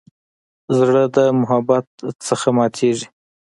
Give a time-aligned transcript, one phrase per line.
[0.77, 1.85] زړه د محبت
[2.27, 3.07] نه ماتېږي.